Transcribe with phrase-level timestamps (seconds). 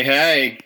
[0.00, 0.58] Hey, hey.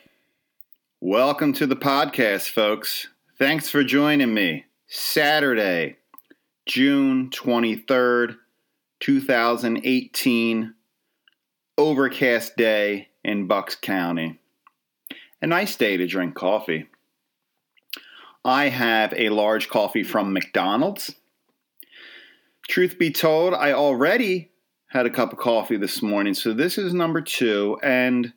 [1.01, 3.09] Welcome to the podcast, folks.
[3.37, 4.67] Thanks for joining me.
[4.87, 5.97] Saturday,
[6.67, 8.37] June 23rd,
[9.01, 10.75] 2018,
[11.77, 14.39] overcast day in Bucks County.
[15.43, 16.87] A nice day to drink coffee.
[18.45, 21.13] I have a large coffee from McDonald's.
[22.69, 24.53] Truth be told, I already
[24.91, 28.33] had a cup of coffee this morning, so this is number two, and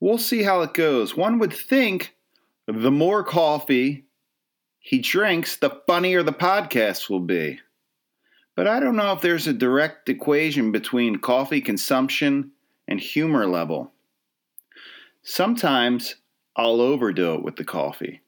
[0.00, 1.16] we'll see how it goes.
[1.16, 2.16] One would think
[2.66, 4.06] the more coffee
[4.78, 7.60] he drinks, the funnier the podcast will be.
[8.56, 12.52] But I don't know if there's a direct equation between coffee consumption
[12.88, 13.92] and humor level.
[15.22, 16.16] Sometimes
[16.56, 18.22] I'll overdo it with the coffee.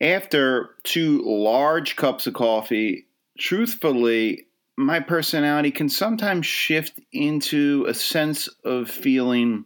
[0.00, 3.06] After two large cups of coffee,
[3.38, 9.64] truthfully, my personality can sometimes shift into a sense of feeling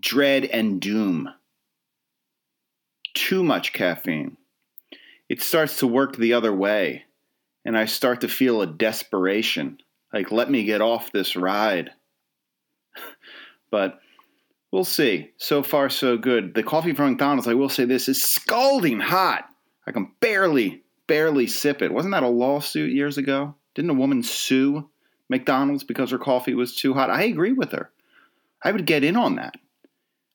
[0.00, 1.28] dread and doom.
[3.14, 4.36] Too much caffeine.
[5.28, 7.04] It starts to work the other way,
[7.64, 9.78] and I start to feel a desperation
[10.12, 11.90] like, let me get off this ride.
[13.70, 13.98] but
[14.72, 15.30] we'll see.
[15.36, 16.54] So far, so good.
[16.54, 19.44] The coffee from McDonald's, I will say this, is scalding hot.
[19.86, 21.92] I can barely, barely sip it.
[21.92, 23.54] Wasn't that a lawsuit years ago?
[23.74, 24.88] Didn't a woman sue
[25.28, 27.10] McDonald's because her coffee was too hot?
[27.10, 27.90] I agree with her.
[28.62, 29.56] I would get in on that.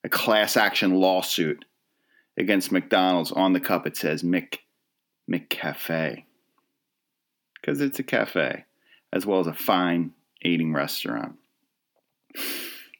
[0.04, 1.64] A class action lawsuit
[2.36, 3.32] against McDonald's.
[3.32, 4.60] On the cup it says Mc
[5.30, 6.24] McCafe.
[7.60, 8.66] Because it's a cafe,
[9.10, 11.36] as well as a fine eating restaurant.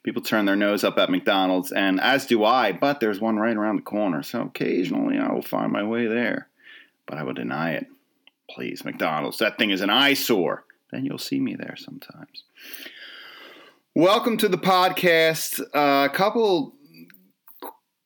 [0.02, 3.56] People turn their nose up at McDonald's, and as do I, but there's one right
[3.56, 6.48] around the corner, so occasionally I will find my way there.
[7.06, 7.86] But I will deny it.
[8.50, 10.64] Please, McDonald's, that thing is an eyesore.
[10.90, 12.44] Then you'll see me there sometimes.
[13.94, 15.60] Welcome to the podcast.
[15.74, 16.74] A uh, couple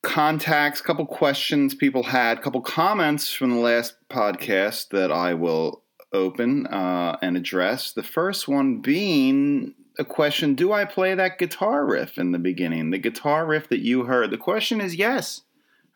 [0.01, 5.83] contacts, couple questions people had, couple comments from the last podcast that I will
[6.13, 7.91] open uh, and address.
[7.91, 12.91] The first one being a question Do I play that guitar riff in the beginning?
[12.91, 14.31] The guitar riff that you heard.
[14.31, 15.41] The question is yes.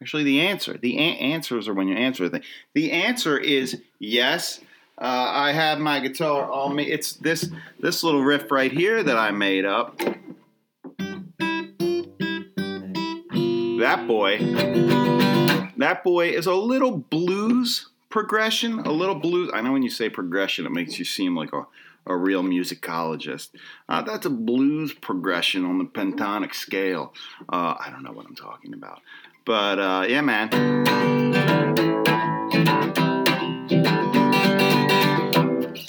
[0.01, 0.77] Actually, the answer.
[0.77, 2.47] The a- answers are when you answer the thing.
[2.73, 4.59] The answer is yes.
[4.97, 6.91] Uh, I have my guitar on me.
[6.91, 7.49] It's this
[7.79, 9.99] this little riff right here that I made up.
[13.83, 14.37] That boy.
[15.75, 19.51] That boy is a little blues progression, a little blues.
[19.53, 21.67] I know when you say progression, it makes you seem like a,
[22.07, 23.49] a real musicologist.
[23.89, 27.13] Uh, that's a blues progression on the pentatonic scale.
[27.51, 29.01] Uh, I don't know what I'm talking about.
[29.43, 30.49] But uh, yeah, man.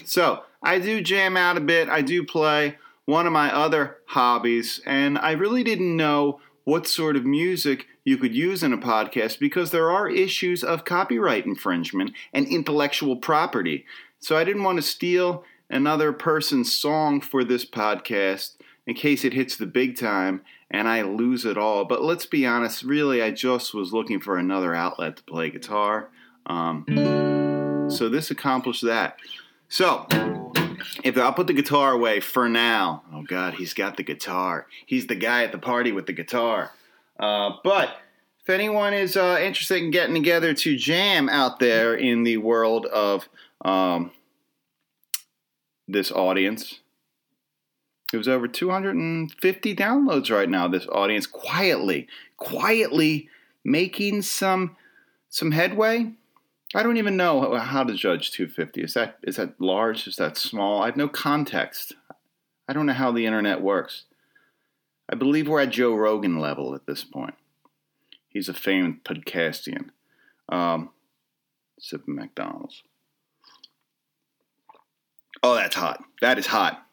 [0.05, 1.89] So I do jam out a bit.
[1.89, 7.17] I do play one of my other hobbies, and I really didn't know what sort
[7.17, 12.13] of music you could use in a podcast because there are issues of copyright infringement
[12.33, 13.85] and intellectual property.
[14.19, 19.33] So I didn't want to steal another person's song for this podcast in case it
[19.33, 21.85] hits the big time and I lose it all.
[21.85, 26.11] But let's be honest, really, I just was looking for another outlet to play guitar.
[26.47, 26.85] Um,
[27.91, 29.17] so this accomplished that.
[29.69, 30.07] So,
[31.03, 33.03] if I'll put the guitar away for now.
[33.13, 34.67] Oh God, he's got the guitar.
[34.87, 36.73] He's the guy at the party with the guitar.
[37.19, 37.97] Uh, but
[38.41, 42.87] if anyone is uh, interested in getting together to jam out there in the world
[42.87, 43.29] of
[43.65, 44.11] um,
[45.89, 46.81] this audience,
[48.13, 50.69] it was over 250 downloads right now.
[50.69, 52.07] This audience quietly,
[52.37, 53.29] quietly
[53.65, 54.77] making some
[55.31, 56.13] some headway.
[56.75, 58.83] I don't even know how to judge 250.
[58.83, 60.07] Is that is that large?
[60.07, 60.83] Is that small?
[60.83, 61.93] I have no context.
[62.69, 64.05] I don't know how the internet works.
[65.09, 67.35] I believe we're at Joe Rogan level at this point.
[68.29, 69.91] He's a famed podcastian.
[70.49, 70.91] Um,
[71.79, 72.83] sipping McDonald's.
[75.43, 76.03] Oh, that's hot.
[76.23, 76.85] That is hot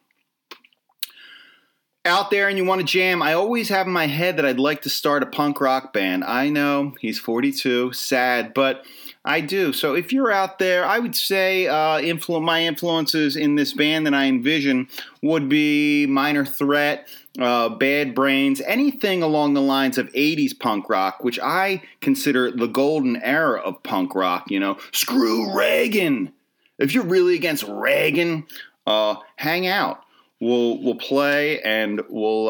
[2.05, 4.59] out there and you want to jam, I always have in my head that I'd
[4.59, 6.23] like to start a punk rock band.
[6.23, 8.85] I know he's 42, sad, but
[9.23, 9.71] I do.
[9.71, 14.07] So if you're out there, I would say uh, influ- my influences in this band
[14.07, 14.87] that I envision
[15.21, 17.07] would be Minor Threat,
[17.39, 22.67] uh, Bad Brains, anything along the lines of 80s punk rock, which I consider the
[22.67, 24.49] golden era of punk rock.
[24.49, 26.33] You know, screw Reagan.
[26.79, 28.47] If you're really against Reagan,
[28.87, 30.03] uh, hang out
[30.41, 32.49] we'll we'll play and we'll.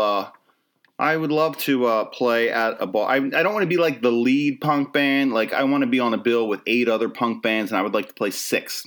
[1.01, 3.07] I would love to uh, play at a ball.
[3.07, 5.33] I, I don't want to be like the lead punk band.
[5.33, 7.81] Like I want to be on a bill with eight other punk bands, and I
[7.81, 8.85] would like to play six.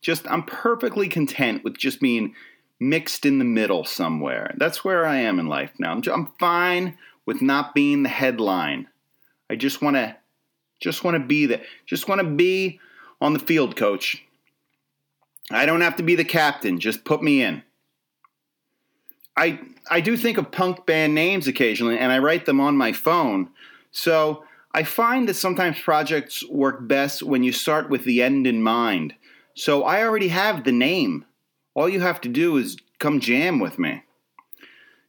[0.00, 2.36] Just I'm perfectly content with just being
[2.78, 4.54] mixed in the middle somewhere.
[4.58, 5.90] That's where I am in life now.
[5.90, 6.96] I'm, I'm fine
[7.26, 8.86] with not being the headline.
[9.50, 10.16] I just want to
[10.78, 11.62] just want to be there.
[11.84, 12.78] Just want to be
[13.20, 14.24] on the field, coach.
[15.50, 16.78] I don't have to be the captain.
[16.78, 17.64] Just put me in.
[19.36, 19.58] I
[19.90, 23.50] I do think of punk band names occasionally and I write them on my phone.
[23.90, 24.44] So
[24.74, 29.14] I find that sometimes projects work best when you start with the end in mind.
[29.54, 31.24] So I already have the name.
[31.74, 34.02] All you have to do is come jam with me.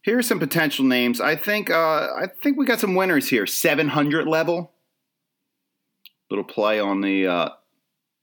[0.03, 1.19] Here are some potential names.
[1.19, 3.45] I think uh, I think we got some winners here.
[3.45, 4.71] 700 level.
[6.29, 7.50] Little play on the uh,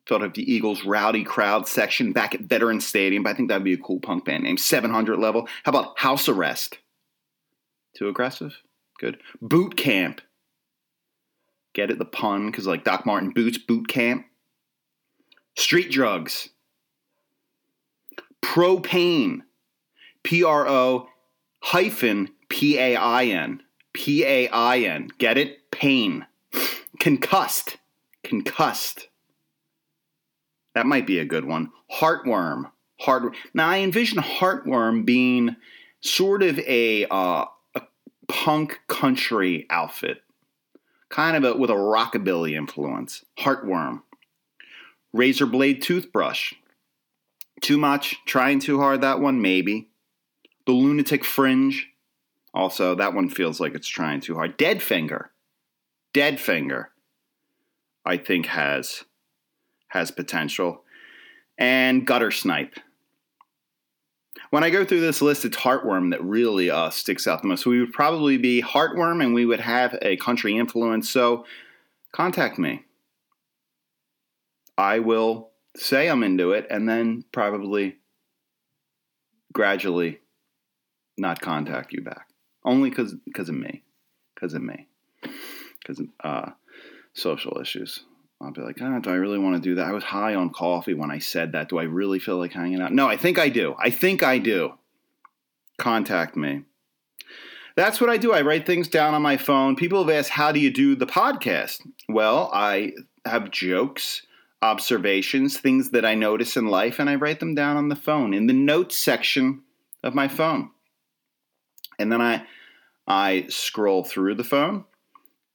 [0.06, 3.23] Philadelphia Eagles rowdy crowd section back at Veterans Stadium.
[3.23, 4.56] But I think that'd be a cool punk band name.
[4.56, 5.49] 700 level.
[5.65, 6.79] How about House Arrest?
[7.97, 8.55] Too aggressive?
[8.99, 9.19] Good.
[9.41, 10.21] Boot Camp.
[11.75, 11.99] Get it?
[11.99, 14.27] The pun, because like Doc Martin boots, boot camp.
[15.56, 16.49] Street drugs.
[18.43, 19.41] Propane.
[20.23, 21.09] P R O
[21.61, 23.62] hyphen P A I N.
[23.93, 25.09] P A I N.
[25.19, 25.71] Get it?
[25.71, 26.27] Pain.
[27.01, 27.77] Concussed.
[28.23, 29.09] Concussed.
[30.75, 31.71] That might be a good one.
[31.93, 32.71] Heartworm.
[33.00, 33.35] Heart.
[33.53, 35.56] Now I envision Heartworm being
[36.00, 37.82] sort of a, uh, a
[38.29, 40.23] punk country outfit,
[41.09, 43.25] kind of a, with a rockabilly influence.
[43.38, 44.03] Heartworm.
[45.12, 46.55] Razor blade toothbrush.
[47.61, 48.17] Too much.
[48.27, 49.00] Trying too hard.
[49.00, 49.88] That one maybe.
[50.67, 51.91] The lunatic fringe.
[52.53, 54.56] Also, that one feels like it's trying too hard.
[54.56, 55.31] Dead finger.
[56.12, 56.91] Dead finger.
[58.05, 59.05] I think has
[59.94, 60.82] has potential,
[61.56, 62.75] and gutter snipe.
[64.50, 67.64] When I go through this list, it's heartworm that really uh, sticks out the most.
[67.64, 71.08] We would probably be heartworm, and we would have a country influence.
[71.08, 71.46] So,
[72.12, 72.85] contact me.
[74.76, 77.99] I will say I'm into it, and then probably
[79.52, 80.20] gradually
[81.17, 82.26] not contact you back.
[82.64, 83.85] Only because of me,
[84.35, 84.88] because of me,
[85.81, 86.50] because of uh,
[87.12, 88.05] social issues.
[88.44, 89.87] I'll be like, oh, do I really want to do that?
[89.87, 91.69] I was high on coffee when I said that.
[91.69, 92.93] Do I really feel like hanging out?
[92.93, 93.75] No, I think I do.
[93.79, 94.75] I think I do.
[95.79, 96.62] Contact me.
[97.76, 98.32] That's what I do.
[98.32, 99.76] I write things down on my phone.
[99.76, 101.81] People have asked, how do you do the podcast?
[102.08, 102.93] Well, I
[103.25, 104.23] have jokes,
[104.62, 108.32] observations, things that I notice in life, and I write them down on the phone
[108.32, 109.62] in the notes section
[110.05, 110.70] of my phone.
[111.99, 112.44] And then I
[113.06, 114.85] I scroll through the phone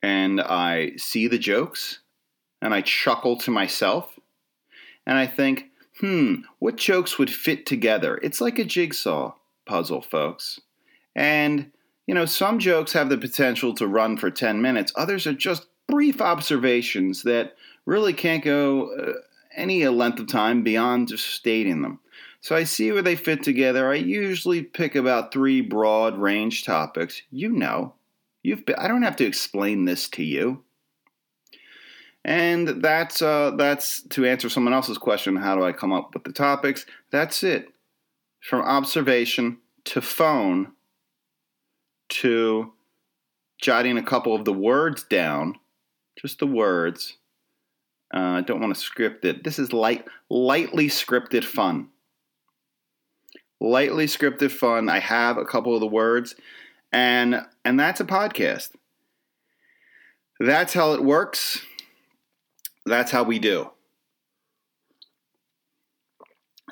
[0.02, 2.00] and I see the jokes
[2.62, 4.20] and I chuckle to myself
[5.06, 5.66] and I think,
[6.00, 8.20] hmm, what jokes would fit together?
[8.22, 9.34] It's like a jigsaw
[9.66, 10.60] puzzle, folks.
[11.16, 11.72] And,
[12.08, 15.68] you know, some jokes have the potential to run for 10 minutes, others are just
[15.88, 19.14] brief observations that really can't go uh,
[19.56, 22.00] any length of time beyond just stating them.
[22.42, 23.92] So I see where they fit together.
[23.92, 27.22] I usually pick about three broad range topics.
[27.32, 27.96] You know,
[28.44, 30.64] you've been, I don't have to explain this to you.
[32.30, 35.36] And that's uh, that's to answer someone else's question.
[35.36, 36.86] How do I come up with the topics?
[37.10, 37.70] That's it.
[38.40, 40.74] From observation to phone
[42.10, 42.72] to
[43.60, 45.56] jotting a couple of the words down,
[46.22, 47.18] just the words.
[48.14, 49.44] Uh, I don't want to script it.
[49.44, 51.90] This is light, lightly scripted fun.
[53.60, 54.88] Lightly scripted fun.
[54.88, 56.36] I have a couple of the words,
[56.92, 58.70] and and that's a podcast.
[60.40, 61.66] That's how it works
[62.86, 63.70] that's how we do.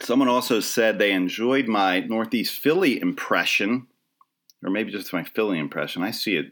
[0.01, 3.87] Someone also said they enjoyed my Northeast Philly impression,
[4.63, 6.03] or maybe just my Philly impression.
[6.03, 6.51] I see it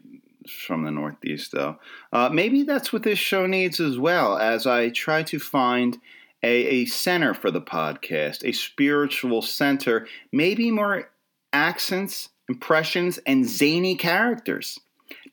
[0.66, 1.76] from the Northeast, though.
[2.12, 5.98] Uh, maybe that's what this show needs as well, as I try to find
[6.42, 11.10] a, a center for the podcast, a spiritual center, maybe more
[11.52, 14.78] accents, impressions, and zany characters,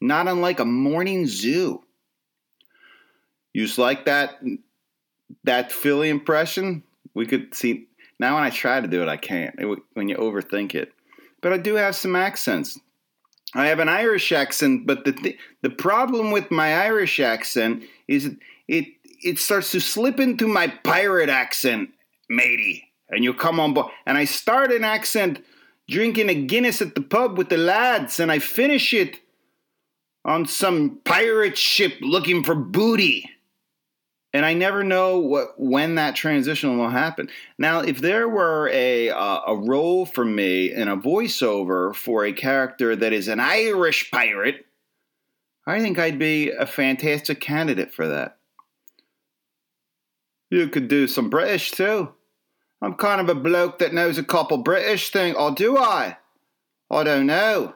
[0.02, 1.84] not unlike a morning zoo.
[3.54, 4.42] You like that
[5.44, 6.84] that Philly impression?
[7.14, 7.88] We could see
[8.20, 9.56] now when I try to do it, I can't.
[9.60, 10.92] It, when you overthink it,
[11.42, 12.80] but I do have some accents.
[13.56, 18.32] I have an Irish accent, but the th- the problem with my Irish accent is
[18.68, 18.86] it
[19.24, 21.90] it starts to slip into my pirate accent,
[22.30, 22.90] matey.
[23.10, 25.44] And you come on board, and I start an accent
[25.88, 29.20] drinking a Guinness at the pub with the lads, and I finish it
[30.26, 33.30] on some pirate ship looking for booty
[34.34, 37.30] and I never know what when that transition will happen.
[37.58, 42.34] Now, if there were a uh, a role for me in a voiceover for a
[42.34, 44.66] character that is an Irish pirate,
[45.68, 48.38] I think I'd be a fantastic candidate for that.
[50.50, 52.14] You could do some British too.
[52.82, 56.18] I'm kind of a bloke that knows a couple British things, or do I?
[56.92, 57.76] I don't know.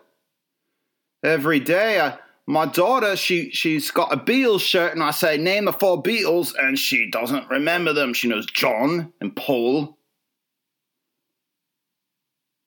[1.23, 1.99] every day.
[1.99, 6.01] I, my daughter, she she's got a Beatles shirt, and I say, name the four
[6.01, 8.13] Beatles, and she doesn't remember them.
[8.13, 9.97] She knows John and Paul.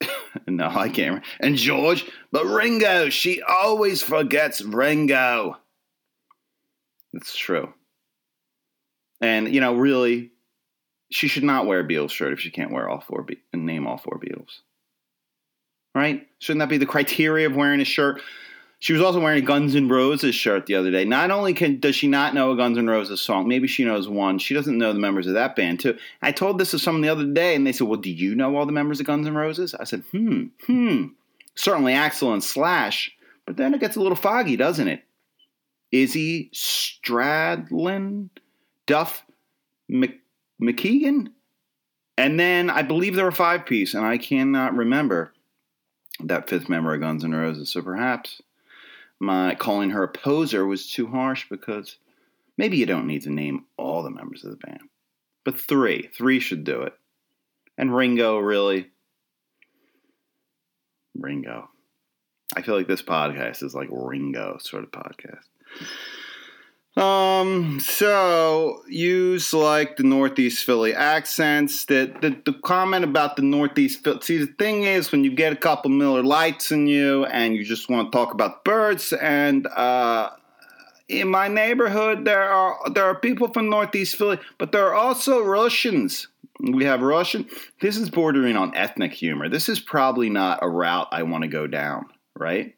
[0.46, 0.98] no, I can't.
[0.98, 1.26] Remember.
[1.40, 5.56] And George, but Ringo, she always forgets Ringo.
[7.14, 7.72] It's true.
[9.22, 10.30] And you know, really,
[11.10, 13.64] she should not wear a Beatles shirt if she can't wear all four Be- and
[13.64, 14.60] name all four Beatles.
[15.94, 16.28] Right?
[16.38, 18.20] Shouldn't that be the criteria of wearing a shirt?
[18.80, 21.04] She was also wearing a Guns N' Roses shirt the other day.
[21.04, 24.08] Not only can, does she not know a Guns N' Roses song, maybe she knows
[24.08, 24.38] one.
[24.38, 25.98] She doesn't know the members of that band too.
[26.22, 28.56] I told this to someone the other day, and they said, "Well, do you know
[28.56, 31.08] all the members of Guns N' Roses?" I said, "Hmm, hmm,
[31.54, 35.04] certainly Axl and Slash." But then it gets a little foggy, doesn't it?
[35.92, 38.30] Izzy Stradlin,
[38.86, 39.26] Duff
[39.90, 40.20] Mc,
[40.62, 41.32] McKagan,
[42.16, 45.34] and then I believe there were five piece, and I cannot remember
[46.24, 47.70] that fifth member of Guns N' Roses.
[47.70, 48.40] So perhaps
[49.20, 51.96] my calling her a poser was too harsh because
[52.56, 54.80] maybe you don't need to name all the members of the band.
[55.44, 56.08] But three.
[56.16, 56.94] Three should do it.
[57.76, 58.90] And Ringo, really.
[61.14, 61.68] Ringo.
[62.56, 65.44] I feel like this podcast is like Ringo sort of podcast.
[67.00, 71.86] Um, so use like the Northeast Philly accents.
[71.86, 74.20] That the, the comment about the Northeast Philly.
[74.20, 77.64] See, the thing is, when you get a couple Miller Lites in you, and you
[77.64, 80.30] just want to talk about birds, and uh,
[81.08, 85.42] in my neighborhood, there are there are people from Northeast Philly, but there are also
[85.42, 86.28] Russians.
[86.60, 87.48] We have Russian.
[87.80, 89.48] This is bordering on ethnic humor.
[89.48, 92.08] This is probably not a route I want to go down.
[92.36, 92.74] Right?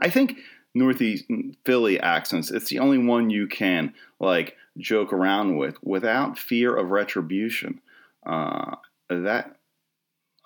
[0.00, 0.38] I think
[0.78, 1.24] Northeast
[1.64, 6.90] Philly accents, it's the only one you can like joke around with without fear of
[6.90, 7.80] retribution.
[8.24, 8.76] Uh,
[9.08, 9.56] that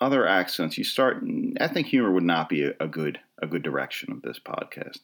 [0.01, 1.23] other accents, you start.
[1.57, 4.99] Ethnic humor would not be a, a good a good direction of this podcast.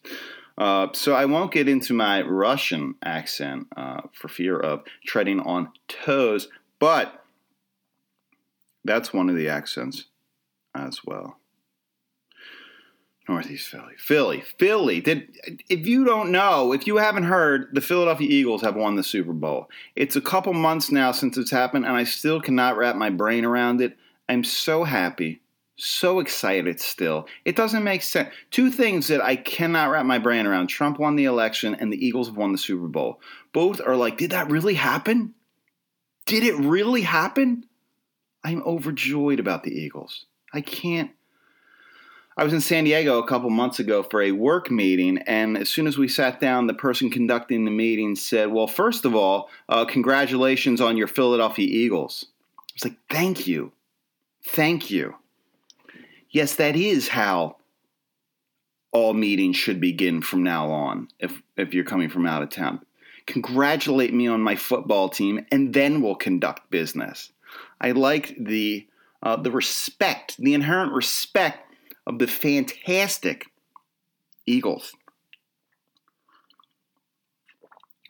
[0.58, 5.70] Uh, so I won't get into my Russian accent uh, for fear of treading on
[5.88, 7.24] toes, but
[8.84, 10.06] that's one of the accents
[10.74, 11.39] as well.
[13.30, 13.94] Northeast Philly.
[13.96, 14.40] Philly.
[14.58, 15.00] Philly.
[15.00, 19.04] Did if you don't know, if you haven't heard, the Philadelphia Eagles have won the
[19.04, 19.70] Super Bowl.
[19.94, 23.44] It's a couple months now since it's happened, and I still cannot wrap my brain
[23.44, 23.96] around it.
[24.28, 25.42] I'm so happy,
[25.76, 27.28] so excited still.
[27.44, 28.34] It doesn't make sense.
[28.50, 30.66] Two things that I cannot wrap my brain around.
[30.66, 33.20] Trump won the election and the Eagles have won the Super Bowl.
[33.52, 35.34] Both are like, did that really happen?
[36.26, 37.64] Did it really happen?
[38.42, 40.26] I'm overjoyed about the Eagles.
[40.52, 41.12] I can't
[42.36, 45.68] I was in San Diego a couple months ago for a work meeting, and as
[45.68, 49.50] soon as we sat down, the person conducting the meeting said, Well, first of all,
[49.68, 52.26] uh, congratulations on your Philadelphia Eagles.
[52.58, 53.72] I was like, Thank you.
[54.46, 55.16] Thank you.
[56.30, 57.56] Yes, that is how
[58.92, 62.80] all meetings should begin from now on if, if you're coming from out of town.
[63.26, 67.32] Congratulate me on my football team, and then we'll conduct business.
[67.80, 68.86] I like the
[69.22, 71.69] uh, the respect, the inherent respect
[72.06, 73.46] of the fantastic
[74.46, 74.92] Eagles.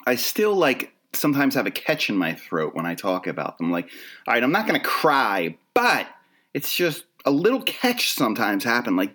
[0.06, 3.70] I still like sometimes have a catch in my throat when I talk about them.
[3.70, 3.90] Like,
[4.26, 6.06] all right, I'm not going to cry, but
[6.54, 8.96] it's just a little catch sometimes happen.
[8.96, 9.14] Like,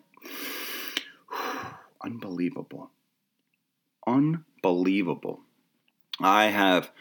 [2.04, 2.92] unbelievable.
[4.06, 5.42] Unbelievable.
[6.22, 6.92] I have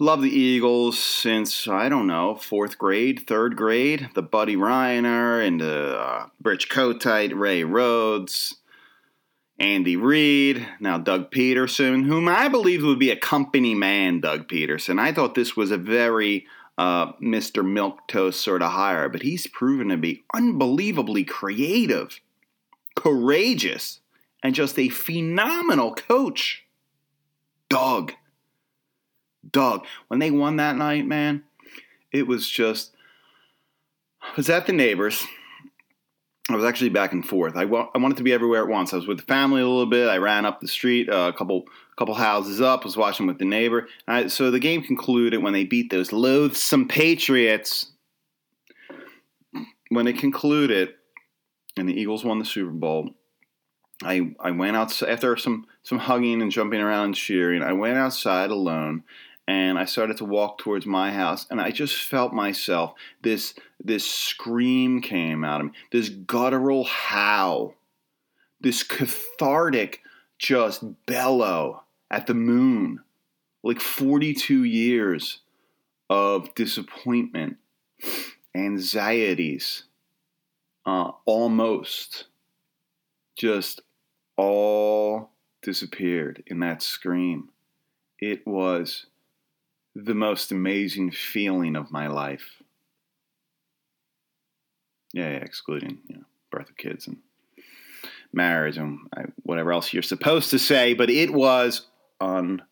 [0.00, 4.08] Love the Eagles since I don't know fourth grade, third grade.
[4.14, 8.56] The Buddy Ryan and the uh, Rich Kotite, Ray Rhodes,
[9.56, 14.18] Andy Reid, now Doug Pederson, whom I believe would be a company man.
[14.18, 14.98] Doug Pederson.
[14.98, 16.46] I thought this was a very
[16.76, 17.62] uh, Mr.
[17.62, 22.20] Milquetoast sort of hire, but he's proven to be unbelievably creative,
[22.96, 24.00] courageous,
[24.42, 26.66] and just a phenomenal coach.
[27.68, 28.14] Doug.
[29.52, 31.44] Dog, when they won that night, man,
[32.12, 32.92] it was just.
[34.22, 35.24] I was at the neighbors.
[36.50, 37.56] I was actually back and forth.
[37.56, 38.92] I, wa- I wanted to be everywhere at once.
[38.92, 40.08] I was with the family a little bit.
[40.08, 41.64] I ran up the street uh, a couple
[41.96, 42.84] couple houses up.
[42.84, 43.88] Was watching with the neighbor.
[44.06, 47.92] I, so the game concluded when they beat those loathsome Patriots.
[49.88, 50.94] When it concluded,
[51.76, 53.10] and the Eagles won the Super Bowl,
[54.02, 57.62] I I went out after some some hugging and jumping around and cheering.
[57.62, 59.04] I went outside alone
[59.46, 62.94] and I started to walk towards my house, and I just felt myself.
[63.22, 65.72] This this scream came out of me.
[65.92, 67.74] This guttural howl.
[68.60, 70.00] This cathartic,
[70.38, 73.00] just bellow at the moon.
[73.62, 75.40] Like 42 years
[76.08, 77.56] of disappointment,
[78.54, 79.84] anxieties,
[80.86, 82.26] uh, almost
[83.36, 83.80] just
[84.36, 85.30] all
[85.62, 87.48] disappeared in that scream.
[88.20, 89.06] It was
[89.94, 92.62] the most amazing feeling of my life.
[95.12, 97.18] Yeah, yeah excluding you know, birth of kids and
[98.32, 101.86] marriage and uh, whatever else you're supposed to say, but it was
[102.20, 102.68] unbelievable.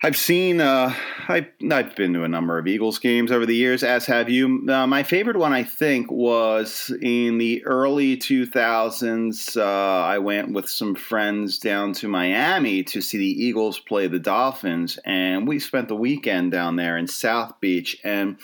[0.00, 0.94] I've seen, uh,
[1.26, 4.64] I, I've been to a number of Eagles games over the years, as have you.
[4.68, 9.56] Uh, my favorite one, I think, was in the early 2000s.
[9.56, 14.20] Uh, I went with some friends down to Miami to see the Eagles play the
[14.20, 17.98] Dolphins, and we spent the weekend down there in South Beach.
[18.04, 18.36] And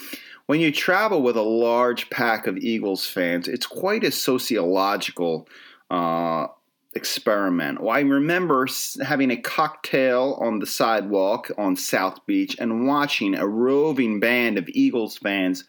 [0.47, 5.47] when you travel with a large pack of Eagles fans, it's quite a sociological
[5.89, 6.49] uh,
[6.95, 7.81] experiment.
[7.81, 8.69] Well, I remember
[9.05, 14.69] having a cocktail on the sidewalk on South Beach and watching a roving band of
[14.69, 15.65] Eagles fans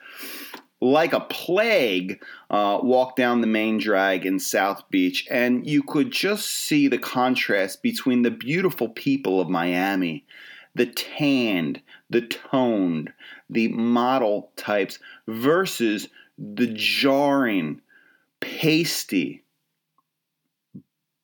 [0.82, 6.12] like a plague uh, walk down the main drag in South Beach, and you could
[6.12, 10.26] just see the contrast between the beautiful people of Miami,
[10.76, 13.12] the tanned, the toned,
[13.50, 17.82] the model types, versus the jarring,
[18.42, 19.45] pasty,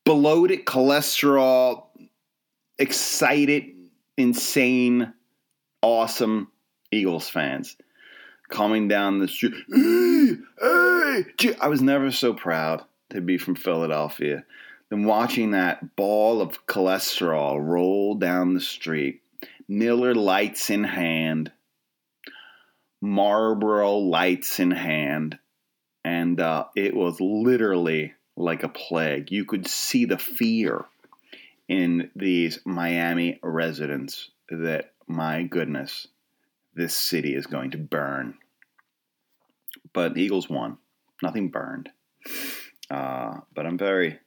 [0.06, 1.86] bloated cholesterol,
[2.78, 3.72] excited,
[4.18, 5.14] insane,
[5.82, 6.52] awesome
[6.92, 7.78] Eagles fans
[8.50, 9.54] coming down the street.
[11.62, 14.44] I was never so proud to be from Philadelphia
[14.90, 19.22] than watching that ball of cholesterol roll down the street,
[19.68, 21.52] Miller Lites in hand,
[23.02, 25.40] Marlboro lights in hand,
[26.04, 29.32] and uh, it was literally like a plague.
[29.32, 30.86] You could see the fear
[31.68, 36.08] in these Miami residents that, my goodness,
[36.76, 38.36] this city is going to burn.
[39.94, 40.78] But Eagles won.
[41.24, 41.90] Nothing burned.
[42.90, 44.20] Uh, but I'm very,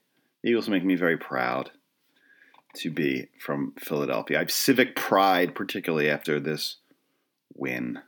[0.43, 1.71] Eagles make me very proud
[2.77, 4.37] to be from Philadelphia.
[4.37, 6.77] I have civic pride, particularly after this
[7.53, 7.99] win.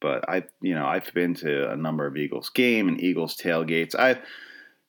[0.00, 3.94] But I, you know, I've been to a number of Eagles game and Eagles tailgates.
[3.94, 4.20] I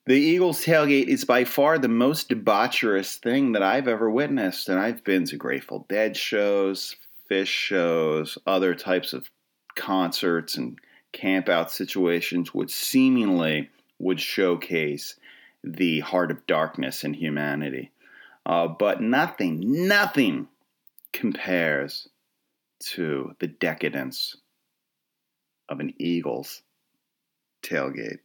[0.10, 4.68] the Eagles tailgate is by far the most debaucherous thing that I've ever witnessed.
[4.68, 6.96] And I've been to Grateful Dead shows,
[7.30, 9.30] Phish shows, other types of
[9.76, 10.80] concerts and
[11.12, 13.70] camp out situations, which seemingly
[14.00, 15.16] would showcase
[15.64, 17.92] the heart of darkness in humanity.
[18.48, 20.48] Uh, but nothing, nothing
[21.14, 22.10] compares
[22.80, 24.38] to the decadence
[25.70, 26.64] of an Eagles
[27.62, 28.22] tailgate.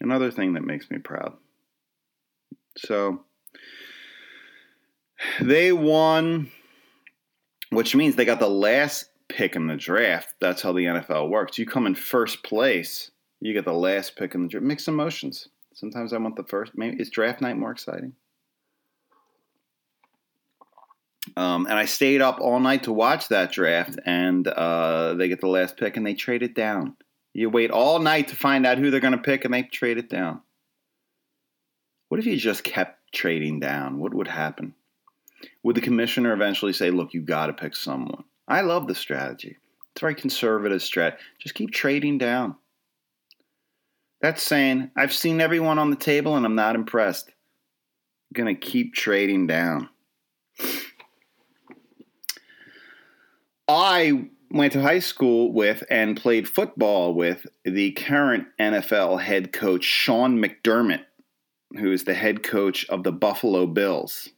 [0.00, 1.34] Another thing that makes me proud.
[2.76, 3.24] So
[5.40, 6.50] they won,
[7.70, 10.34] which means they got the last pick in the draft.
[10.40, 11.58] That's how the NFL works.
[11.58, 14.64] You come in first place, you get the last pick in the draft.
[14.64, 15.48] Mixed emotions.
[15.74, 16.72] Sometimes I want the first.
[16.74, 18.14] Maybe is draft night more exciting?
[21.36, 25.40] Um, and I stayed up all night to watch that draft, and uh, they get
[25.40, 26.96] the last pick, and they trade it down.
[27.36, 29.98] You wait all night to find out who they're going to pick and they trade
[29.98, 30.40] it down.
[32.08, 33.98] What if you just kept trading down?
[33.98, 34.74] What would happen?
[35.62, 38.24] Would the commissioner eventually say, look, you got to pick someone?
[38.48, 39.58] I love the strategy.
[39.92, 41.22] It's a very conservative strategy.
[41.38, 42.56] Just keep trading down.
[44.22, 47.28] That's saying, I've seen everyone on the table and I'm not impressed.
[47.28, 49.90] I'm going to keep trading down.
[53.68, 59.84] I went to high school with and played football with the current NFL head coach,
[59.84, 61.04] Sean McDermott,
[61.78, 64.30] who is the head coach of the Buffalo Bills.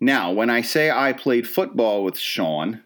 [0.00, 2.82] Now, when I say I played football with Sean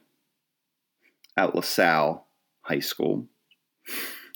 [1.37, 2.27] at LaSalle
[2.63, 3.27] High School,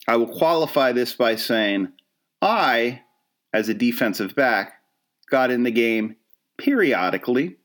[0.06, 1.92] I will qualify this by saying
[2.42, 3.02] I,
[3.52, 4.74] as a defensive back,
[5.30, 6.16] got in the game
[6.58, 7.56] periodically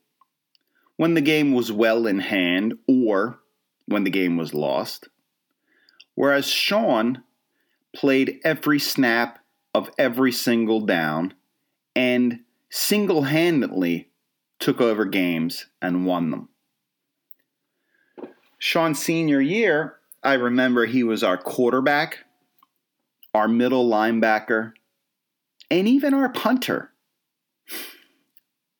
[0.95, 3.40] when the game was well in hand or
[3.91, 5.07] when the game was lost,
[6.15, 7.23] whereas Sean
[7.93, 9.39] played every snap
[9.73, 11.33] of every single down
[11.95, 14.09] and single handedly
[14.59, 16.49] took over games and won them.
[18.57, 22.19] Sean's senior year, I remember he was our quarterback,
[23.33, 24.73] our middle linebacker,
[25.71, 26.91] and even our punter.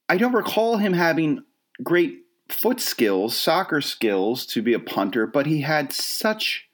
[0.08, 1.44] I don't recall him having
[1.82, 2.20] great
[2.54, 6.68] foot skills, soccer skills to be a punter, but he had such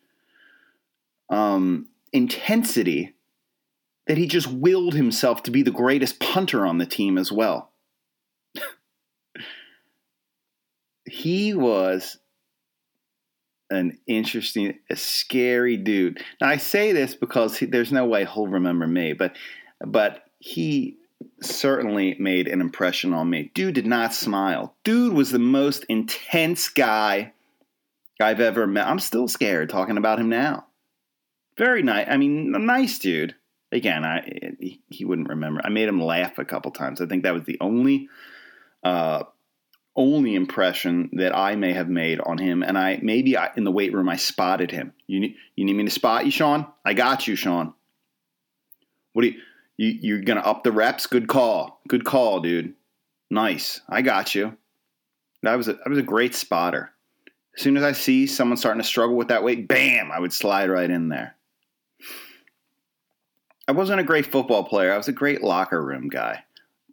[1.30, 3.16] um, intensity
[4.08, 7.72] that he just willed himself to be the greatest punter on the team as well.
[11.06, 12.18] he was
[13.70, 16.24] an interesting, a scary dude.
[16.40, 19.36] Now I say this because he, there's no way he'll remember me, but
[19.86, 20.98] but he
[21.41, 23.51] certainly made an impression on me.
[23.53, 24.75] Dude did not smile.
[24.84, 27.34] Dude was the most intense guy
[28.19, 28.88] I've ever met.
[28.88, 30.67] I'm still scared talking about him now.
[31.58, 32.08] Very nice.
[32.10, 33.36] I mean, a nice dude.
[33.71, 35.62] Again, I he, he wouldn't remember.
[35.63, 37.01] I made him laugh a couple times.
[37.01, 38.08] I think that was the only
[38.84, 39.23] uh,
[39.95, 42.63] only impression that I may have made on him.
[42.63, 44.93] And I maybe I, in the weight room I spotted him.
[45.08, 46.67] You need you need me to spot you, Sean?
[46.86, 47.73] I got you, Sean.
[49.13, 49.39] What do you,
[49.78, 51.08] you you're gonna up the reps?
[51.08, 51.82] Good call.
[51.88, 52.74] Good call, dude.
[53.30, 53.82] Nice.
[53.88, 54.58] I got you.
[55.44, 56.92] That was a that was a great spotter.
[57.56, 60.34] As soon as I see someone starting to struggle with that weight, bam, I would
[60.34, 61.36] slide right in there.
[63.68, 64.94] I wasn't a great football player.
[64.94, 66.44] I was a great locker room guy.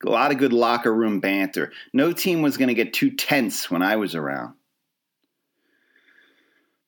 [0.05, 1.73] A lot of good locker room banter.
[1.93, 4.55] No team was going to get too tense when I was around.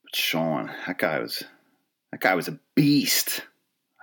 [0.03, 1.45] But Sean, that guy was
[2.13, 3.43] that guy was a beast.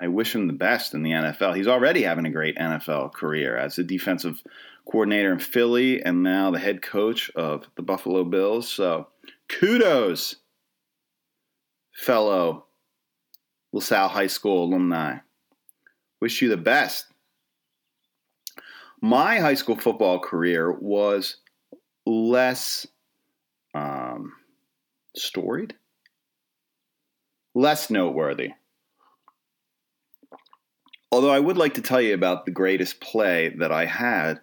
[0.03, 1.55] I wish him the best in the NFL.
[1.55, 4.41] He's already having a great NFL career as a defensive
[4.85, 8.67] coordinator in Philly and now the head coach of the Buffalo Bills.
[8.67, 9.07] So,
[9.47, 10.35] kudos,
[11.93, 12.65] fellow
[13.71, 15.19] LaSalle High School alumni.
[16.19, 17.07] Wish you the best
[19.03, 21.35] my high school football career was
[22.05, 22.87] less
[23.75, 24.31] um,
[25.13, 25.75] storied,
[27.53, 28.53] less noteworthy.
[31.13, 34.41] Although I would like to tell you about the greatest play that I had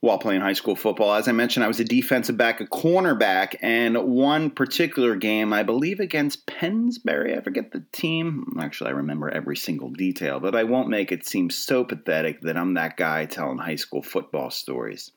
[0.00, 1.12] while playing high school football.
[1.12, 5.62] As I mentioned, I was a defensive back, a cornerback, and one particular game, I
[5.62, 8.56] believe against Pennsbury, I forget the team.
[8.58, 12.56] Actually, I remember every single detail, but I won't make it seem so pathetic that
[12.56, 15.12] I'm that guy telling high school football stories.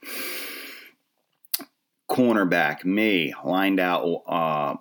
[2.11, 4.75] Cornerback, me, lined out, uh,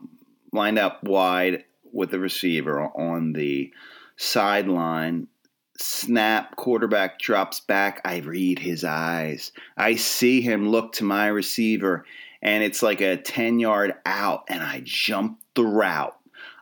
[0.52, 3.72] lined up wide with the receiver on the
[4.16, 5.28] sideline
[5.78, 8.00] snap, quarterback drops back.
[8.04, 9.52] I read his eyes.
[9.76, 12.04] I see him look to my receiver,
[12.42, 16.16] and it's like a 10 yard out, and I jump the route.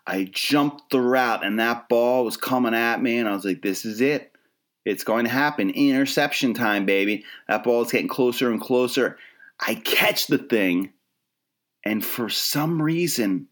[0.07, 3.63] I jumped the route, and that ball was coming at me, and I was like,
[3.63, 4.33] this is it.
[4.85, 5.71] It's going to happen.
[5.71, 7.25] Interception time, baby.
[7.49, 9.17] That ball is getting closer and closer.
[9.59, 10.93] I catch the thing,
[11.85, 13.49] and for some reason,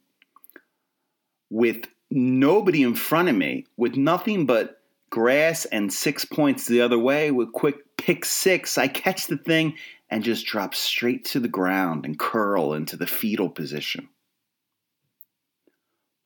[1.49, 4.82] with nobody in front of me, with nothing but
[5.13, 8.79] grass and six points the other way with quick pick six.
[8.79, 9.77] I catch the thing
[10.09, 14.09] and just drop straight to the ground and curl into the fetal position.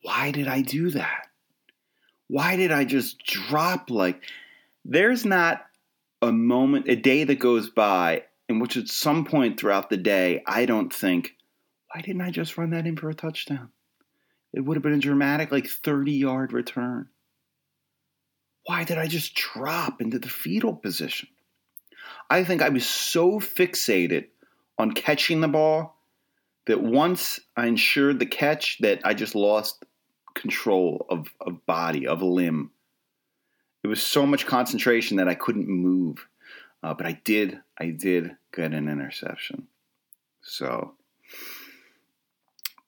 [0.03, 1.27] Why did I do that?
[2.29, 4.23] Why did I just drop like
[4.85, 5.67] there's not
[6.23, 10.45] a moment, a day that goes by in which at some point throughout the day
[10.47, 11.35] I don't think,
[11.93, 13.71] why didn't I just run that in for a touchdown?
[14.53, 17.09] It would have been a dramatic like 30 yard return.
[18.67, 21.29] Why did I just drop into the fetal position?
[22.29, 24.27] I think I was so fixated
[24.77, 25.97] on catching the ball
[26.67, 29.85] that once I ensured the catch that I just lost
[30.35, 32.73] control of, of body, of limb.
[33.85, 36.27] It was so much concentration that I couldn't move.
[36.83, 39.69] Uh, but I did, I did get an interception.
[40.43, 40.95] So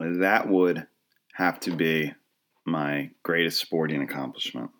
[0.00, 0.88] that would
[1.34, 2.14] have to be
[2.64, 4.70] my greatest sporting accomplishment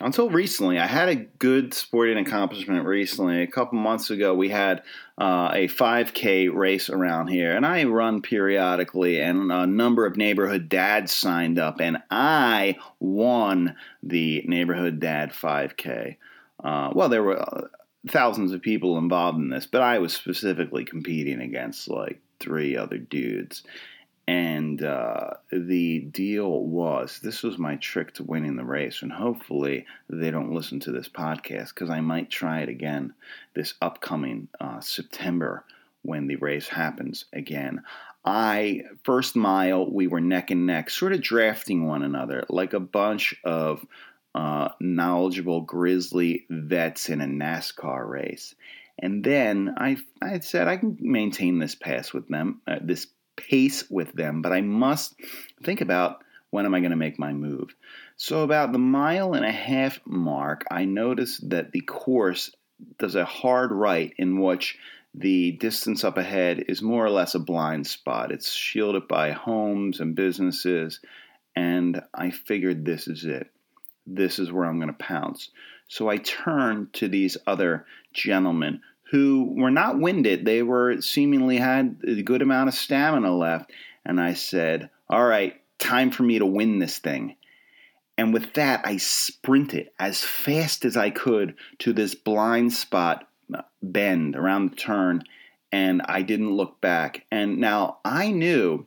[0.00, 3.42] until recently, I had a good sporting accomplishment recently.
[3.42, 4.82] A couple months ago, we had
[5.18, 10.68] uh, a 5K race around here, and I run periodically, and a number of neighborhood
[10.68, 16.16] dads signed up, and I won the neighborhood dad 5K.
[16.62, 17.68] Uh, well, there were uh,
[18.08, 22.98] thousands of people involved in this, but I was specifically competing against like three other
[22.98, 23.62] dudes.
[24.26, 29.02] And uh, the deal was this was my trick to winning the race.
[29.02, 33.12] And hopefully they don't listen to this podcast because I might try it again
[33.54, 35.64] this upcoming uh, September
[36.02, 37.82] when the race happens again.
[38.24, 42.80] I, first mile, we were neck and neck, sort of drafting one another like a
[42.80, 43.84] bunch of
[44.34, 48.54] uh, knowledgeable grizzly vets in a NASCAR race.
[48.98, 53.06] And then I, I said I can maintain this pass with them, uh, this
[53.36, 55.14] pace with them, but I must
[55.62, 57.74] think about when am I going to make my move.
[58.16, 62.52] So, about the mile and a half mark, I noticed that the course
[62.98, 64.78] does a hard right in which
[65.14, 68.32] the distance up ahead is more or less a blind spot.
[68.32, 71.00] It's shielded by homes and businesses,
[71.54, 73.48] and I figured this is it.
[74.06, 75.50] This is where I'm going to pounce.
[75.88, 78.80] So I turned to these other gentlemen
[79.14, 80.44] who were not winded.
[80.44, 83.70] They were seemingly had a good amount of stamina left.
[84.04, 87.36] and I said, All right, time for me to win this thing.
[88.18, 93.62] And with that, I sprinted as fast as I could to this blind spot uh,
[93.80, 95.22] bend around the turn,
[95.70, 97.24] and I didn't look back.
[97.30, 98.84] And now I knew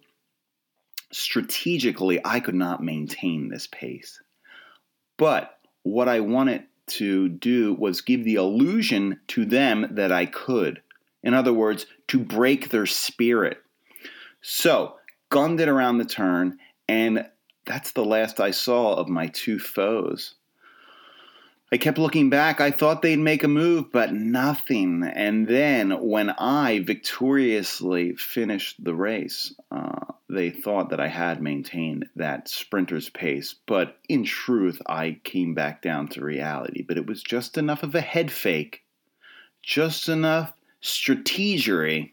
[1.10, 4.22] strategically I could not maintain this pace.
[5.16, 10.82] But what I wanted to do was give the illusion to them that I could.
[11.24, 13.62] In other words, to break their spirit.
[14.42, 14.96] So,
[15.30, 17.28] gunned it around the turn, and
[17.66, 20.36] that's the last I saw of my two foes.
[21.70, 22.62] I kept looking back.
[22.62, 25.04] I thought they'd make a move, but nothing.
[25.04, 32.08] And then, when I victoriously finished the race, uh, they thought that I had maintained
[32.16, 33.56] that sprinter's pace.
[33.66, 36.84] But in truth, I came back down to reality.
[36.84, 38.82] But it was just enough of a head fake,
[39.64, 42.12] just enough strategery,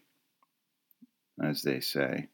[1.42, 2.28] as they say,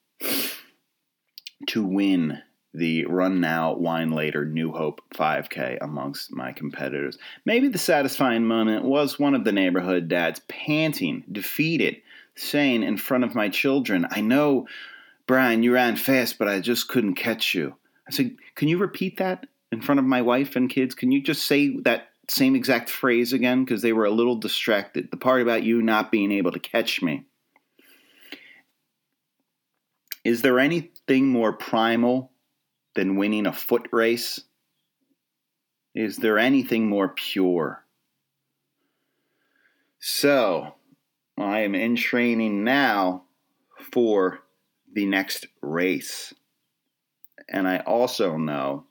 [1.69, 7.19] to win the Run Now, Wine Later New Hope 5K amongst my competitors.
[7.45, 11.97] Maybe the satisfying moment was one of the neighborhood dads panting, defeated,
[12.37, 14.69] saying in front of my children, I know,
[15.31, 17.77] Brian, you ran fast, but I just couldn't catch you.
[18.09, 20.93] I said, Can you repeat that in front of my wife and kids?
[20.93, 23.64] Can you just say that same exact phrase again?
[23.64, 25.09] Because they were a little distracted.
[25.12, 27.27] The part about you not being able to catch me.
[30.25, 32.33] Is there anything more primal
[32.97, 34.40] than winning a foot race?
[35.95, 37.85] Is there anything more pure?
[40.01, 40.75] So,
[41.38, 43.27] I am in training now
[43.93, 44.40] for
[44.92, 46.35] the next race.
[47.48, 48.85] And I also know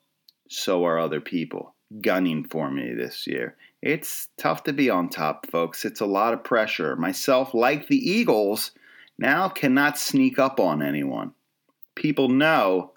[0.49, 3.55] so are other people gunning for me this year.
[3.81, 5.85] It's tough to be on top, folks.
[5.85, 6.95] It's a lot of pressure.
[6.95, 8.71] Myself, like the Eagles,
[9.17, 11.33] now cannot sneak up on anyone.
[11.95, 12.93] People know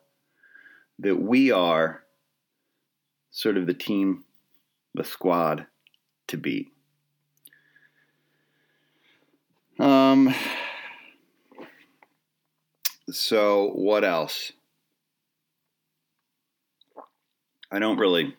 [0.99, 2.03] that we are
[3.31, 4.25] sort of the team,
[4.95, 5.67] the squad
[6.29, 6.73] to beat.
[9.79, 10.35] Um,
[13.15, 14.53] so, what else?
[17.71, 18.37] I don't really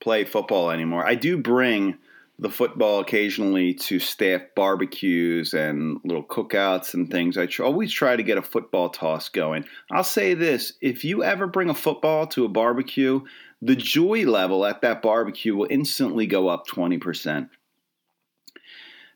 [0.00, 1.06] play football anymore.
[1.06, 1.98] I do bring
[2.38, 7.38] the football occasionally to staff barbecues and little cookouts and things.
[7.38, 9.64] I tr- always try to get a football toss going.
[9.90, 13.20] I'll say this if you ever bring a football to a barbecue,
[13.60, 17.48] the joy level at that barbecue will instantly go up 20%.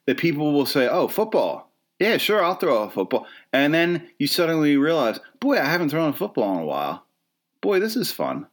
[0.06, 1.72] The people will say, Oh, football.
[1.98, 3.26] Yeah, sure, I'll throw a football.
[3.52, 7.06] And then you suddenly realize, Boy, I haven't thrown a football in a while.
[7.60, 8.46] Boy, this is fun.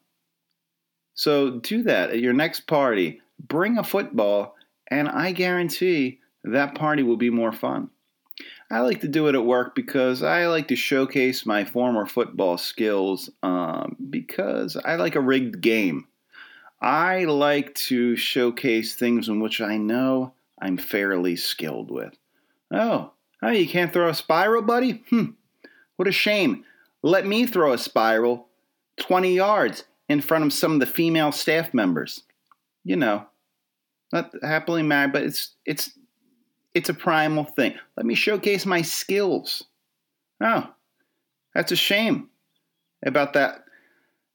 [1.13, 3.21] So do that at your next party.
[3.39, 4.56] Bring a football
[4.88, 7.89] and I guarantee that party will be more fun.
[8.69, 12.58] I like to do it at work because I like to showcase my former football
[12.58, 16.08] skills um, because I like a rigged game.
[16.82, 22.17] I like to showcase things in which I know I'm fairly skilled with.
[22.71, 23.12] Oh,
[23.43, 25.03] oh, you can't throw a spiral, buddy?
[25.10, 25.32] Hmm,
[25.97, 26.63] what a shame.
[27.01, 28.47] Let me throw a spiral
[28.97, 32.23] 20 yards in front of some of the female staff members.
[32.84, 33.27] You know,
[34.12, 35.91] not happily married, but it's it's
[36.73, 37.75] it's a primal thing.
[37.95, 39.63] Let me showcase my skills.
[40.41, 40.69] Oh,
[41.53, 42.29] that's a shame
[43.06, 43.63] about that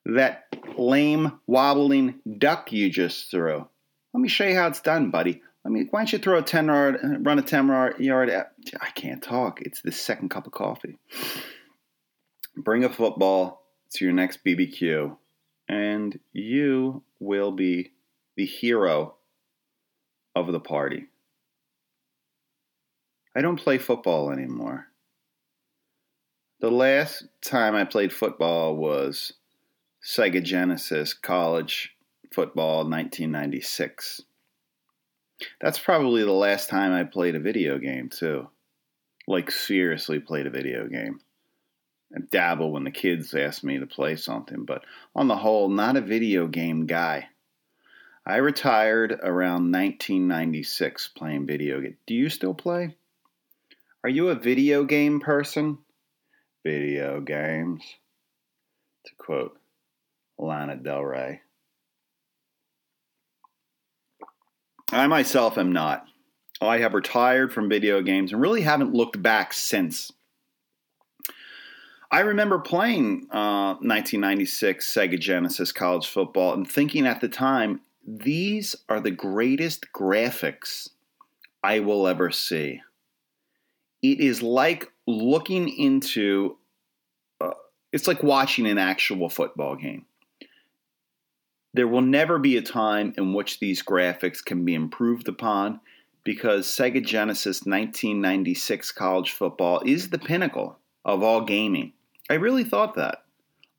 [0.07, 0.47] that
[0.79, 3.67] lame wobbling duck you just threw.
[4.15, 5.43] Let me show you how it's done, buddy.
[5.69, 8.31] Let mean, Why don't you throw a ten yard, run a ten yard?
[8.31, 9.61] I can't talk.
[9.61, 10.97] It's the second cup of coffee.
[12.57, 15.19] Bring a football to your next BBQ,
[15.69, 17.93] and you will be
[18.35, 19.17] the hero
[20.35, 21.09] of the party.
[23.37, 24.87] I don't play football anymore.
[26.61, 29.35] The last time I played football was
[30.03, 31.95] Sega Genesis college
[32.33, 34.23] football 1996.
[35.61, 38.49] That's probably the last time I played a video game, too.
[39.27, 41.21] Like, seriously, played a video game.
[42.15, 45.97] I dabble when the kids ask me to play something, but on the whole, not
[45.97, 47.29] a video game guy.
[48.25, 51.97] I retired around 1996 playing video games.
[52.07, 52.97] Do you still play?
[54.05, 55.79] Are you a video game person?
[56.63, 57.83] Video games.
[59.07, 59.59] To quote
[60.39, 61.41] Lana Del Rey.
[64.91, 66.07] I myself am not.
[66.61, 70.13] I have retired from video games and really haven't looked back since.
[72.11, 78.75] I remember playing uh, 1996 Sega Genesis college football and thinking at the time these
[78.89, 80.89] are the greatest graphics
[81.63, 82.81] I will ever see.
[84.03, 86.57] It is like looking into
[87.93, 90.05] it's like watching an actual football game.
[91.75, 95.81] There will never be a time in which these graphics can be improved upon
[96.25, 101.93] because Sega Genesis 1996 college football is the pinnacle of all gaming.
[102.31, 103.25] I really thought that.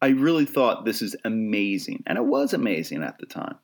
[0.01, 3.55] I really thought this is amazing, and it was amazing at the time.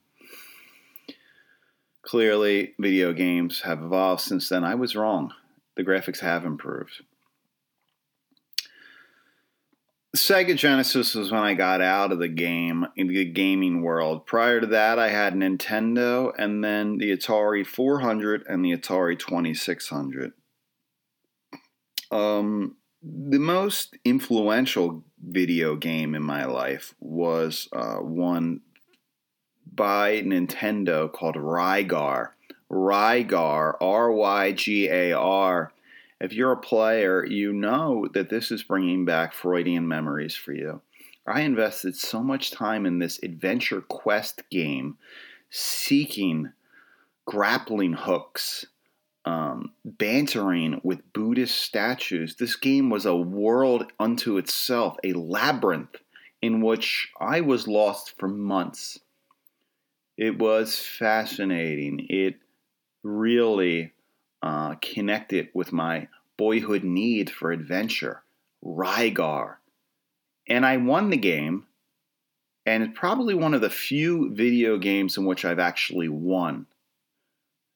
[2.01, 4.63] Clearly, video games have evolved since then.
[4.63, 5.33] I was wrong.
[5.75, 7.03] The graphics have improved.
[10.15, 14.25] Sega Genesis was when I got out of the game in the gaming world.
[14.25, 20.31] Prior to that, I had Nintendo and then the Atari 400 and the Atari 2600.
[22.11, 28.61] Um, the most influential video game in my life was uh, one
[29.71, 32.29] by Nintendo called Rygar.
[32.71, 35.71] Rygar, R Y G A R.
[36.19, 40.81] If you're a player, you know that this is bringing back Freudian memories for you.
[41.27, 44.97] I invested so much time in this adventure quest game,
[45.49, 46.51] seeking
[47.25, 48.65] grappling hooks
[49.25, 52.35] um, bantering with Buddhist statues.
[52.35, 55.95] This game was a world unto itself, a labyrinth
[56.41, 58.99] in which I was lost for months.
[60.17, 62.05] It was fascinating.
[62.09, 62.35] It
[63.03, 63.93] really
[64.45, 68.21] uh, connected with my boyhood need for adventure,
[68.63, 69.55] Rygar.
[70.47, 71.65] And I won the game,
[72.65, 76.67] and it's probably one of the few video games in which I've actually won.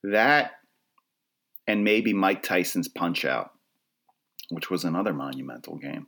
[0.04, 0.52] That
[1.68, 3.52] and maybe Mike Tyson's Punch Out,
[4.50, 6.08] which was another monumental game.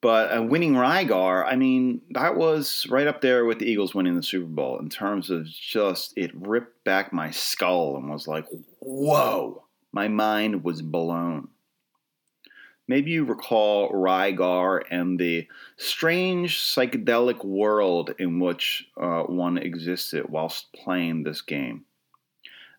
[0.00, 4.16] But uh, winning Rygar, I mean, that was right up there with the Eagles winning
[4.16, 8.46] the Super Bowl in terms of just it ripped back my skull and was like,
[8.80, 11.48] whoa, my mind was blown.
[12.88, 20.72] Maybe you recall Rygar and the strange psychedelic world in which uh, one existed whilst
[20.72, 21.84] playing this game.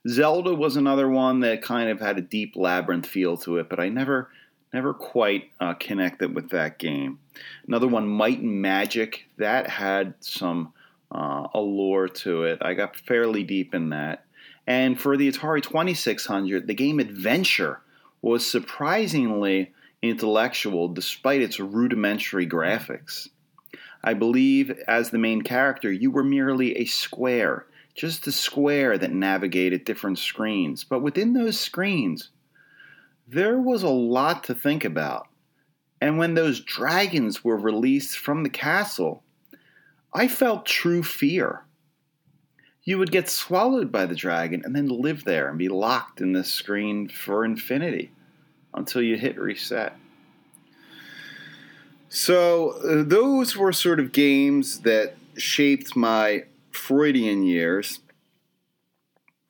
[0.08, 3.82] Zelda was another one that kind of had a deep labyrinth feel to it, but
[3.82, 4.30] I never
[4.74, 7.20] never quite uh, connected with that game.
[7.68, 10.74] Another one, Might and Magic, that had some
[11.12, 12.60] uh, allure to it.
[12.62, 14.26] I got fairly deep in that.
[14.66, 17.82] And for the Atari 2600, the game Adventure
[18.22, 23.30] was surprisingly intellectual despite its rudimentary graphics.
[24.04, 27.66] I believe, as the main character, you were merely a square
[27.98, 30.84] just a square that navigated different screens.
[30.84, 32.30] But within those screens,
[33.28, 35.28] there was a lot to think about.
[36.00, 39.24] And when those dragons were released from the castle,
[40.14, 41.64] I felt true fear.
[42.84, 46.32] You would get swallowed by the dragon and then live there and be locked in
[46.32, 48.12] this screen for infinity
[48.74, 49.96] until you hit reset.
[52.10, 58.00] So, uh, those were sort of games that shaped my Freudian years,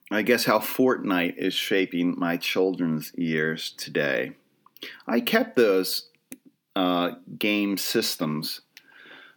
[0.09, 4.31] I guess how Fortnite is shaping my children's years today.
[5.05, 6.09] I kept those
[6.77, 8.61] uh, game systems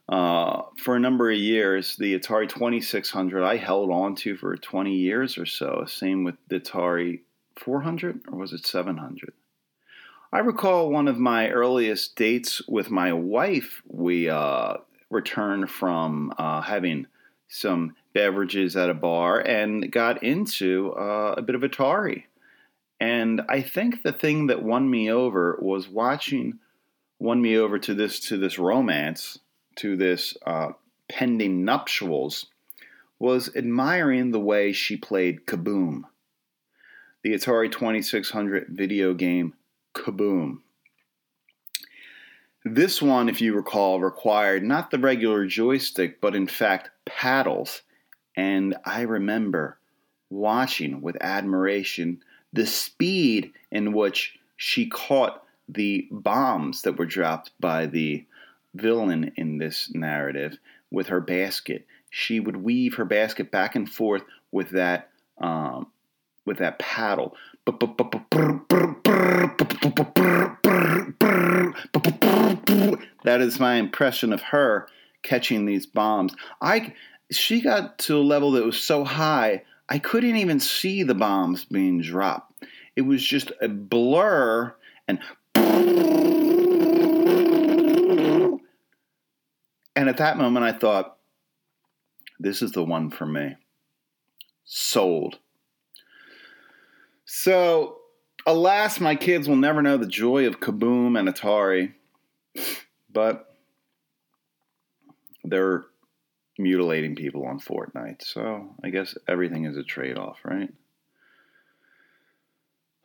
[0.09, 1.97] uh, for a number of years.
[1.97, 5.85] The Atari 2600 I held on to for 20 years or so.
[5.89, 7.21] Same with the Atari
[7.57, 9.33] 400, or was it 700?
[10.33, 13.83] I recall one of my earliest dates with my wife.
[13.89, 14.75] We uh,
[15.11, 17.07] returned from uh, having
[17.49, 22.25] some beverages at a bar and got into uh, a bit of Atari.
[23.01, 26.59] And I think the thing that won me over was watching,
[27.19, 29.39] won me over to this to this romance,
[29.77, 30.73] to this uh,
[31.09, 32.47] pending nuptials,
[33.19, 36.03] was admiring the way she played Kaboom,
[37.23, 39.55] the Atari 2600 video game
[39.95, 40.59] Kaboom.
[42.65, 47.83] This one, if you recall, required not the regular joystick, but in fact paddles.
[48.37, 49.79] And I remember
[50.31, 52.23] watching with admiration
[52.53, 58.25] the speed in which she caught the bombs that were dropped by the
[58.75, 60.59] villain in this narrative
[60.91, 61.87] with her basket.
[62.11, 65.87] She would weave her basket back and forth with that um,
[66.45, 67.37] with that paddle.
[73.25, 74.89] That is my impression of her
[75.23, 76.35] catching these bombs.
[76.61, 76.95] I
[77.31, 81.65] she got to a level that was so high I couldn't even see the bombs
[81.65, 82.65] being dropped.
[82.95, 84.73] It was just a blur
[85.09, 85.19] and
[89.97, 91.17] and at that moment I thought
[92.39, 93.57] this is the one for me.
[94.65, 95.39] Sold.
[97.25, 97.99] So,
[98.47, 101.95] alas, my kids will never know the joy of Kaboom and Atari.
[103.13, 103.55] But
[105.43, 105.85] they're
[106.59, 108.23] mutilating people on Fortnite.
[108.23, 110.73] So I guess everything is a trade off, right?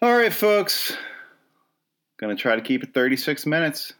[0.02, 0.96] All right, folks.
[2.18, 3.94] Gonna try to keep it 36 minutes.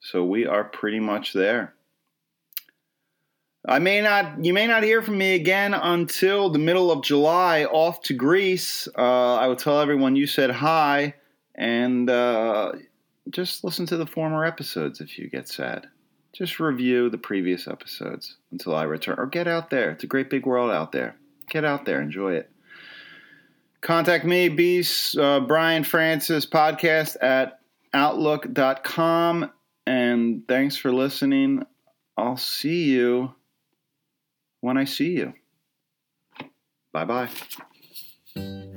[0.00, 1.74] So we are pretty much there.
[3.68, 7.64] I may not, you may not hear from me again until the middle of July,
[7.64, 8.86] off to Greece.
[8.96, 11.14] Uh, I will tell everyone you said hi,
[11.56, 12.72] and uh,
[13.30, 15.88] just listen to the former episodes if you get sad.
[16.36, 19.90] Just review the previous episodes until I return, or get out there.
[19.92, 21.16] It's a great big world out there.
[21.48, 22.50] Get out there, enjoy it.
[23.80, 27.60] Contact me, Beast, uh, Brian Francis podcast at
[27.94, 29.50] outlook.com.
[29.86, 31.64] And thanks for listening.
[32.18, 33.34] I'll see you
[34.60, 35.32] when I see you.
[36.92, 37.30] Bye
[38.36, 38.72] bye.